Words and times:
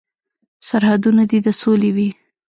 سرحدونه 0.67 1.23
دې 1.29 1.39
د 1.45 1.47
سولې 1.61 1.89
وي. 1.95 2.09